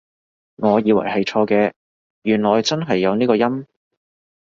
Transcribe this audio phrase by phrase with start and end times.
[0.55, 1.73] 我以為係錯嘅，
[2.23, 3.67] 原來真係有呢個音？